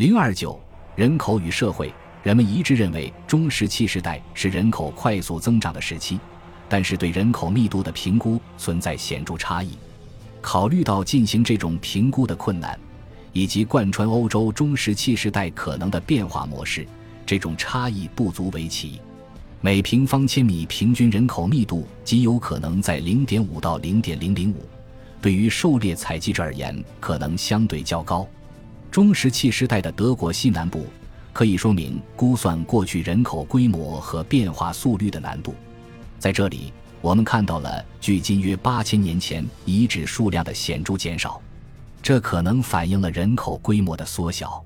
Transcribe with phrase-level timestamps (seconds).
[0.00, 0.58] 零二九，
[0.96, 1.92] 人口与社会，
[2.22, 6.18] 人们一致认为中石器时代是人口快速增长的时期，
[6.70, 9.76] 但是对人口密度的评估存在显著差异。
[10.40, 12.80] 考虑到进行这种评估的困难，
[13.34, 16.86] 以及贯穿欧洲中石器时代可能的变化模式，
[17.26, 19.02] 这种差异不足为奇。
[19.60, 24.64] 每平方千米平均人口密度极有可能在零点五到零点零零五，
[25.20, 28.26] 对于狩猎采集者而言，可能相对较高。
[28.90, 30.86] 中石器时代的德国西南部，
[31.32, 35.54] 可以说明估算过去人口规模和变化速率的难度。
[36.18, 41.40] 在这里，我们看到了距今约八千年前遗址数量的显著减少，
[42.02, 44.60] 这可能反映了人口规模的缩小。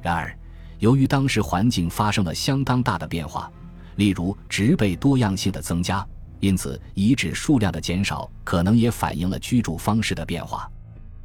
[0.00, 0.34] 然而，
[0.78, 3.50] 由于当时环境发生了相当大的变化。
[3.96, 6.06] 例如植被多样性的增加，
[6.38, 10.70] 因此遗址数量的减少可能也反映了居住方式的变化。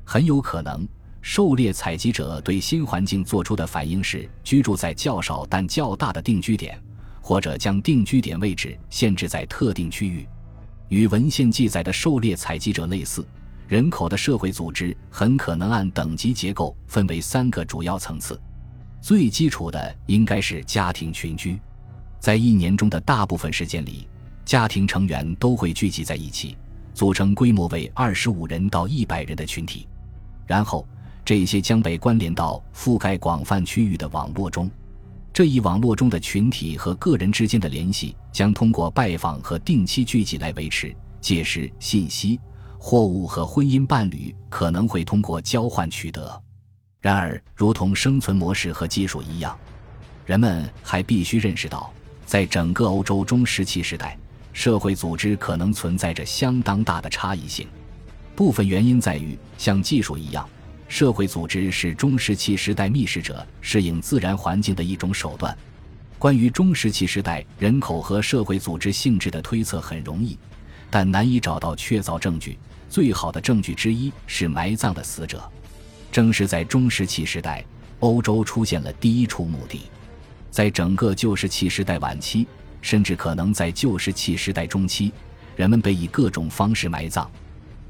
[0.04, 0.86] 很有可能，
[1.24, 6.78] 狩猎采集者对新环境做出的反应是居住在较少但较大的定居点，
[7.22, 10.28] 或者将定居点位置限制在特定区域。
[10.90, 13.26] 与文献记载的狩猎采集者类似，
[13.70, 18.40] 人口的社会组织很可能按等级结构分为三个主要层次。
[19.00, 21.58] 最基础的应该是家庭群居。
[22.20, 24.10] 在一年中的大部分时间里，
[24.44, 26.58] 家庭成员都会聚集在一起，
[26.94, 29.88] 组成规模为二十五人到一百人的群体。
[30.46, 30.86] 然后，
[31.26, 34.70] 这些将被关联到覆盖广泛区域的网络中。
[35.32, 40.96] 这一网络中的群体和个人之间的联系将通过拜访和定期聚集来维持。
[41.20, 42.40] 届时，信息、
[42.78, 46.42] 货物和婚姻伴侣可能会通过交换取得。
[47.00, 49.58] 然而，如同生存模式和技术一样，
[50.26, 51.92] 人们还必须认识到。
[52.26, 54.18] 在整个欧洲中石器时代，
[54.54, 57.68] 社会组织可能存在着相当大的差异性。
[58.36, 60.48] 部分原因在于，像技术一样，
[60.88, 65.58] 社会组织是中石器时代觅食者适应自然环境的一种手段。
[66.20, 70.38] 关于中石器时代人口和社会组织性质的推测很容易，
[70.90, 72.58] 但难以找到确凿证据。
[72.90, 75.52] 最好的证据之一是埋葬的死者。
[76.12, 77.66] 正是在中石器时代，
[78.00, 79.82] 欧洲出现了第一处墓地。
[80.52, 82.46] 在整个旧石器时代晚期，
[82.82, 85.12] 甚至可能在旧石器时代中期，
[85.56, 87.28] 人们被以各种方式埋葬。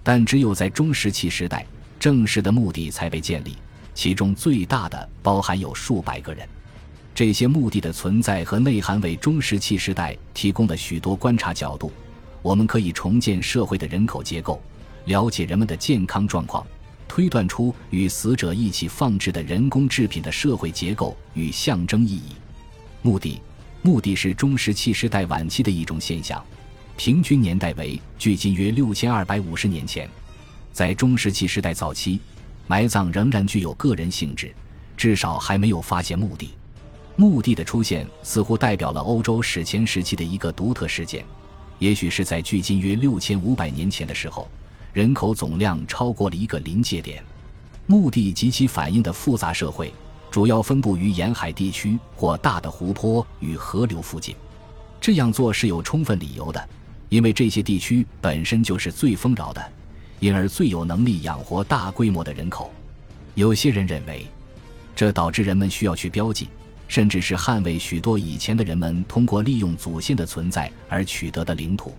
[0.02, 1.66] 但只有在中石器时代，
[2.04, 3.56] 正式的墓地才被建立，
[3.94, 6.46] 其中最大的包含有数百个人。
[7.16, 11.90] 这些墓地的存在和内涵为中石器时代提供了许多观察角度。
[12.42, 14.62] 我们可以重建社会的人口结构，
[15.06, 16.68] 了解人们的健康状况。
[17.08, 22.36] 推断出与死者一起放置的人工制品的社会结构与象征意义。
[23.02, 23.40] 墓地，
[23.82, 26.44] 墓地是中石器时代晚期的一种现象，
[26.98, 30.06] 平均年代为距今约六千二百五十年前。
[30.74, 32.20] 在中石器时代早期，
[32.68, 34.54] 埋葬仍然具有个人性质，
[34.98, 36.50] 至少还没有发现墓地。
[37.16, 41.24] 墓地的出现似乎代表了欧洲史前时期的一个独特事件，
[41.78, 44.50] 也许是在距今约六千五百年前的时候，
[44.92, 47.24] 人口总量超过了一个临界点。
[47.86, 49.94] 墓地及其反映的复杂社会。
[50.32, 54.36] 主要分布于沿海地区或大的湖泊与河流附近，
[55.00, 56.70] 这样做是有充分理由的，
[57.10, 59.64] 因为这些地区本身就是最丰饶的，
[60.20, 62.72] 因而最有能力养活大规模的人口。
[63.36, 64.28] 有些人认为，
[64.96, 66.50] 这导致人们需要去标记，
[66.88, 71.96] 甚至是捍卫许多以前的人们通过利用祖先的存在而取得的领土。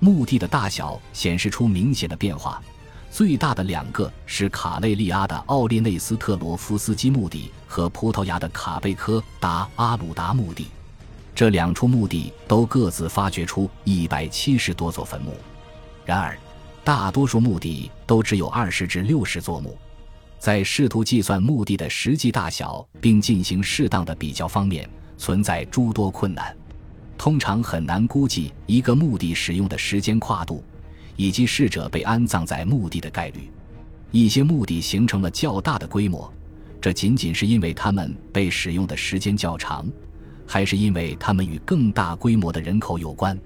[0.00, 2.62] 墓地的大小显示出明显的变化。
[3.10, 10.66] 最大的两个是卡累利阿的奥利内斯特罗夫斯基墓地和葡萄牙的卡贝科达阿鲁达墓地，
[11.32, 15.32] 这两处墓地都各自发掘出一百七十多座坟墓。
[16.04, 16.36] 然而，
[16.84, 19.76] 大多数墓地都只有二十至六十座墓。
[20.38, 26.54] 在试图计算墓地的实际大小并进行适当的比较方面，存在诸多困难。
[27.16, 30.62] 通常很难估计一个墓地使用的时间跨度。
[31.16, 33.48] 以及逝者被安葬在墓地的概率，
[34.10, 36.28] 一些墓地形成了较大的规模，
[36.80, 39.86] 这仅仅是因为它们被使用的时间较长，
[40.44, 43.38] 还是因为它们与更大规模的人口有关？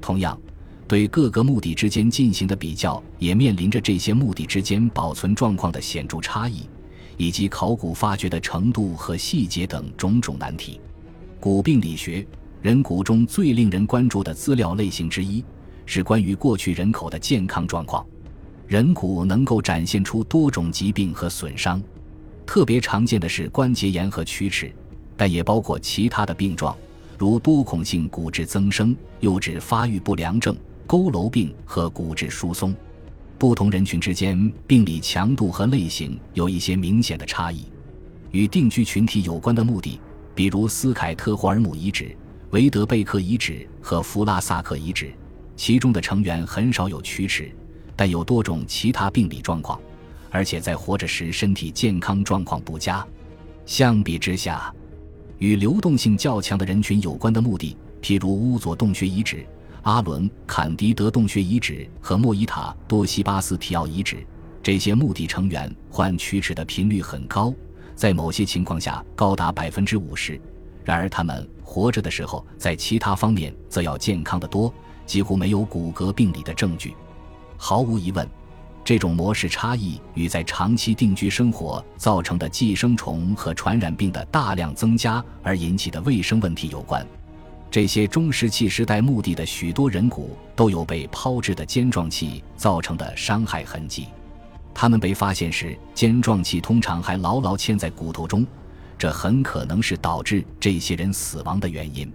[0.00, 0.36] 同样，
[0.86, 6.68] 对各个墓地之间进行的比较，也面临着这些墓地之间保存状况的显著差异，
[7.16, 10.80] 以及考古发掘的程度和细节等种种难题。
[11.40, 12.26] 骨病理学，
[12.62, 15.44] 人骨中最令人关注的资料类型之一。
[15.86, 18.02] 是关于过去人口的健康状况。
[18.66, 21.78] 人骨能够展现出多种疾病和损伤，
[22.46, 24.72] 特别常见的是关节炎和龋齿，
[25.14, 26.74] 但也包括其他的病状，
[27.18, 32.74] 如多孔性骨质增生、幼稚发育不良症、佝偻病和骨质疏松。
[33.38, 37.64] 不同人群之间病理强度和类型有一些明显的差异。
[38.30, 40.00] 与定居群体有关的墓地，
[40.34, 42.16] 比如斯凯特霍尔姆遗址、
[42.50, 45.12] 维德贝克遗址和弗拉萨克遗址，
[45.56, 47.52] 其中的成员很少有龋齿，
[47.94, 49.80] 但有多种其他病理状况，
[50.30, 53.06] 而且在活着时身体健康状况不佳。
[53.66, 54.74] 相比之下，
[55.38, 59.46] 与流动性较强的人群有关的墓地，譬如乌佐洞穴遗址、
[59.84, 64.26] 阿伦坎迪德洞穴遗址和莫伊塔多西巴斯提奥遗址，
[64.62, 67.52] 这些墓地成员患龋齿的频率很高，
[67.94, 70.40] 在某些情况下高达百分之五十。
[70.84, 74.72] 然而，他们活着的时候，在其他方面则要健康得多，
[75.04, 76.94] 几乎没有骨骼病理的证据。
[77.58, 78.26] 毫无疑问。
[78.82, 87.06] 这种模式差异与在长期定居生活造成的寄生虫和传染病的大量增加而引起的卫生问题有关。
[87.74, 94.06] 这些中石器时代墓地的许多人骨都有被抛掷的尖状器造成的伤害痕迹，
[94.72, 98.46] 他们被发现时，尖状器通常还牢牢嵌在骨头中，
[98.96, 102.08] 这很可能是导致这些人死亡的原因。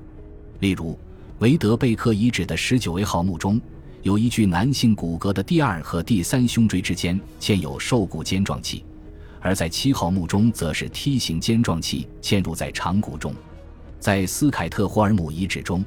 [0.62, 0.98] 例如，
[1.40, 3.60] 维德贝克遗址的十九位号墓中。
[4.02, 8.86] 有一具男性骨骼的第二和第三胸椎之间嵌有兽骨尖状器，
[9.42, 13.36] 而在七号墓中则是梯形尖状器嵌入在长骨中。
[14.00, 15.84] 在斯凯特霍尔姆遗址中，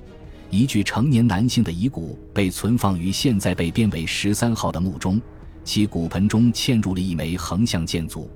[0.51, 5.21] 一具成年男性的遗骨被存放于现在被编为十三号的墓中，
[5.65, 8.31] 其骨盆中嵌入了一枚横向箭足，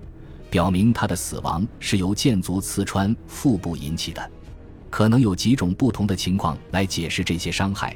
[0.49, 4.31] 表明他的死亡是由箭足刺穿腹部引起的。
[4.89, 7.95] 可能有几种不同的情况来解释这些伤害。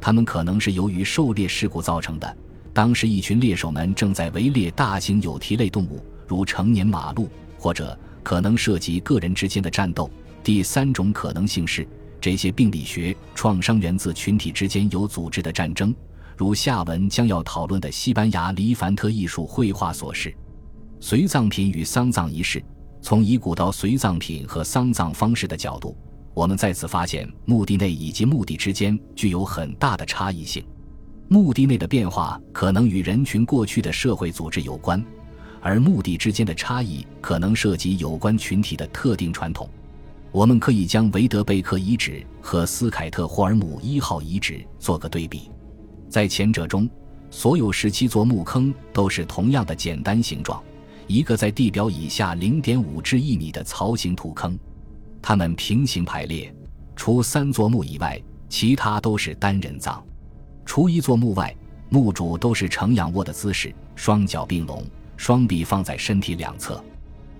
[0.00, 2.36] 他们可能是由于狩猎事故造成的。
[2.72, 7.28] 当时，一群猎手们正在围猎大型有蹄类动物，如成年马鹿，
[7.58, 10.08] 或者可能涉及个人之间的战斗。
[10.42, 11.86] 第三种可能性是，
[12.20, 15.94] 这些病理学创伤源自群体之间有组织的战争，
[16.36, 20.34] 如下文将要讨论的西班牙黎凡特艺术绘画所示。
[21.00, 22.62] 随葬品与丧葬仪式，
[23.00, 25.96] 从遗骨到随葬品和丧葬方式的角度。
[26.34, 30.64] 我们再次发现，墓地内以及墓地之间具有很大的差异性。
[31.28, 35.04] 墓地内的变化可能与人群过去的社会组织有关，
[35.60, 39.68] 而墓地之间的差异可能涉及有关群体的特定传统。
[40.30, 45.50] 我们可以将维德贝克遗址和斯凯特霍尔姆一号遗址做个对比。
[46.08, 46.88] 在前者中，
[47.30, 50.62] 所有十七座墓坑都是同样的简单形状，
[51.06, 54.58] 一个在地表以下零点五至一米的槽形土坑。
[55.22, 56.54] 它们平行排列，
[56.94, 60.02] 除三座墓以外，其他都是单人葬。
[60.66, 61.54] 除一座墓外，
[61.88, 64.84] 墓主都是呈仰卧的姿势，双脚并拢，
[65.16, 66.82] 双臂放在身体两侧。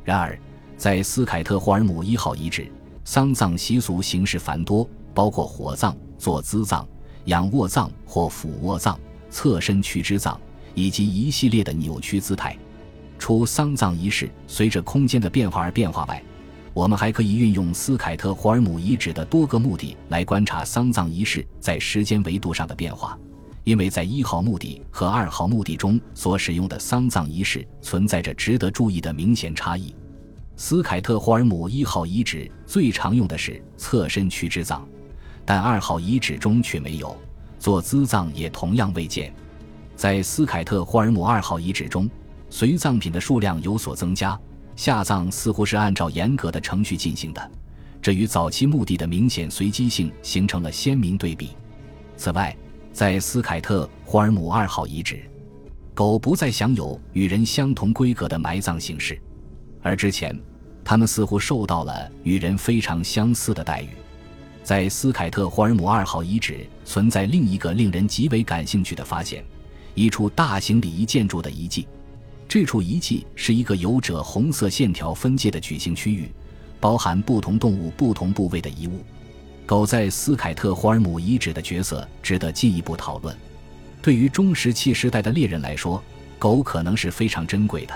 [0.05, 0.39] 然而，
[0.77, 2.71] 在斯凯特霍尔姆一号遗址，
[3.11, 6.87] 丧葬习俗形式繁多，包括火葬、坐姿葬、
[7.25, 9.01] 仰卧葬或俯卧葬、
[9.31, 10.39] 侧身屈肢葬，
[10.75, 12.55] 以及一系列的扭曲姿态。
[13.19, 16.23] 除丧葬仪式随着空间的变化而变化外，
[16.75, 23.19] 我们还可以运用斯凯特霍尔姆遗址的多个墓地来观察丧葬仪式在时间维度上的变化，
[23.65, 29.95] 因为在一号墓地和二号墓地中所使用的丧葬仪式存在着值得注意的明显差异。
[30.61, 34.83] 斯凯特霍尔姆一号遗址最常用的是侧身屈肢葬，
[35.45, 37.17] 但二号遗址中却没有，
[37.61, 39.33] 坐姿葬也同样未见。
[39.95, 42.11] 在斯凯特霍尔姆二号遗址中，
[42.51, 44.39] 随葬品的数量有所增加。
[44.75, 47.51] 下葬似乎是按照严格的程序进行的，
[48.03, 51.51] 这与早期墓地的明显随机性形成了鲜明对比。
[52.17, 52.57] 此外，
[52.93, 55.23] 在斯凯特霍尔姆二号遗址，
[55.95, 59.21] 狗不再享有与人相同规格的埋葬形式，
[59.83, 60.37] 而之前，
[60.89, 63.89] 它们似乎受到了与人非常相似的待遇。
[64.65, 69.45] 在斯凯特霍尔姆二号遗址存在另一个令人极为感兴趣的发现：
[69.95, 71.87] 一处大型礼仪建筑的遗迹。
[72.49, 76.33] 这处遗迹是一个由赭红色线条分界的矩形区域，
[76.81, 79.05] 包含不同动物不同部位的遗物。
[79.67, 83.37] 狗在斯凯特霍尔姆遗址的角色值得进一步讨论。
[84.01, 86.03] 对于中石器时代的猎人来说，
[86.39, 87.93] 狗可能是非常珍贵的，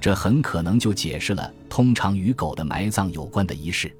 [0.00, 3.94] 这很可能就解释了通常与狗的埋葬有关的仪式。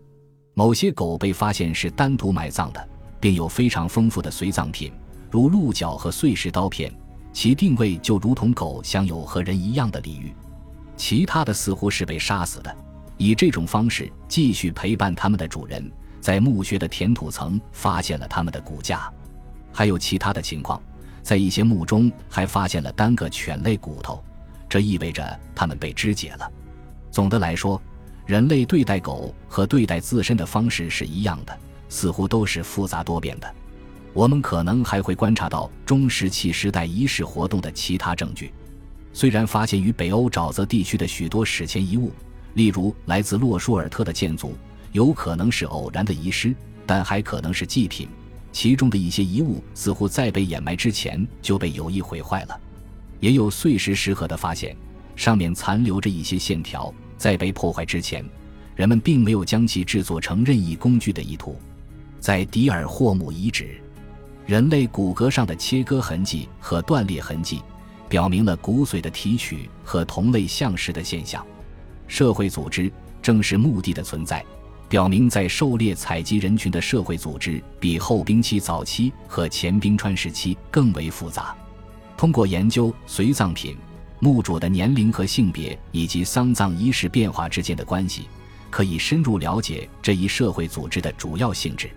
[0.54, 2.88] 某些狗被发现是单独埋葬的，
[3.20, 4.90] 并有非常丰富的随葬品，
[5.30, 6.92] 如鹿角和碎石刀片。
[7.32, 10.34] 其定位就如同狗享有和人一样的礼遇，
[10.96, 12.76] 其他的似乎是被杀死的，
[13.16, 15.88] 以这种方式继续陪伴他们的主人，
[16.20, 19.08] 在墓穴的填土层发现了他们的骨架。
[19.72, 20.82] 还有其他的情况，
[21.22, 24.20] 在一些墓中还发现了单个犬类骨头，
[24.70, 26.50] 这意味着它们被肢解了。
[27.10, 27.82] 总的来说，
[28.24, 31.58] 人类对待狗和对待自身的方式是一样的，
[31.88, 33.54] 似乎都是复杂多变的。
[34.12, 38.52] 我们可能还会观察到中石器时代仪式活动的其他证据。
[39.12, 42.12] 虽然发现于北欧沼泽地区的许多史前遗物，
[42.54, 44.56] 例如，来自洛舒尔特的建筑
[44.92, 46.54] 有可能是偶然的遗失，
[46.86, 48.08] 但还可能是祭品。
[48.52, 52.60] 其中的一些遗物似乎在被掩埋之前就被有意毁坏了。
[53.20, 54.76] 也有碎石石盒的发现，
[55.14, 58.24] 上面残留着一些线条，在被破坏之前，
[58.74, 61.56] 人们并没有将其制作成任意工具的意图。
[62.18, 63.80] 在迪尔霍姆遗址，
[64.46, 67.62] 人类骨骼上的切割痕迹和断裂痕迹，
[68.08, 71.46] 表明了骨髓的提取和同类相食的现象。
[72.08, 72.90] 社会组织
[73.22, 74.44] 正是墓地的存在，
[74.88, 81.56] 表明在狩猎采集人群的社会组织比后冰期早期和前冰川时期更为复杂。
[82.20, 83.74] 通过研究随葬品、
[84.18, 88.28] 墓主的年龄和性别以及丧葬仪式变化之间的关系，
[88.68, 91.88] 可以深入了解这一社会组织的主要性质。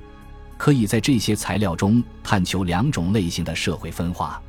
[0.56, 4.42] 可以在这些材料中探求两种类型的社会分化：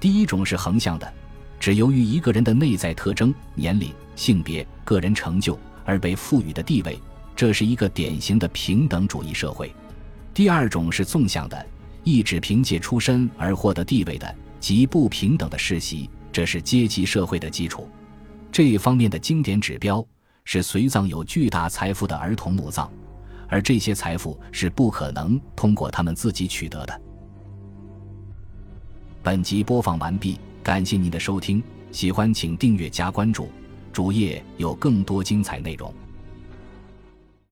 [0.00, 1.12] 第一种是横向的。
[1.58, 6.98] 只由于一个人的内在特征、年龄、性别、个人成就而被赋予的地位，
[7.36, 9.70] 这是一个典型的平等主义社会。
[10.32, 11.66] 第二种是纵向的，
[12.04, 17.88] 意指凭借出身而获得地位的极不平等的世袭，这是阶级社会的基础。
[18.52, 20.06] 这一方面的经典指标
[20.44, 22.88] 是随葬有巨大财富的儿童墓葬，
[23.48, 27.00] 而这些财富是不可能通过他们自己取得的。
[29.22, 30.38] 本集播放完毕。
[30.62, 33.48] 感谢您的收听，喜欢请订阅加关注，
[33.94, 35.92] 主页有更多精彩内容。